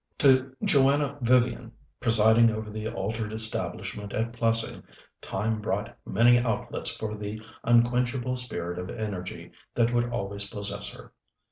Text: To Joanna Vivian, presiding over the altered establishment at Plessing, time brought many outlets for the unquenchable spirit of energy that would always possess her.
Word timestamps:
To 0.17 0.51
Joanna 0.65 1.19
Vivian, 1.21 1.71
presiding 1.99 2.49
over 2.49 2.71
the 2.71 2.87
altered 2.87 3.31
establishment 3.31 4.13
at 4.13 4.33
Plessing, 4.33 4.81
time 5.21 5.61
brought 5.61 5.95
many 6.07 6.39
outlets 6.39 6.89
for 6.89 7.15
the 7.15 7.39
unquenchable 7.63 8.35
spirit 8.35 8.79
of 8.79 8.89
energy 8.89 9.51
that 9.75 9.93
would 9.93 10.09
always 10.09 10.49
possess 10.49 10.91
her. 10.93 11.13